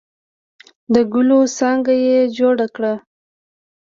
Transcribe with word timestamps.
د 0.93 0.95
ګلو 1.13 1.39
څانګه 1.57 1.93
یې 2.05 2.19
جوړه 2.37 2.67
کړه. 2.75 2.93